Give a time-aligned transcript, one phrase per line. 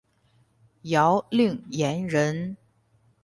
[0.81, 2.57] 姚令言人。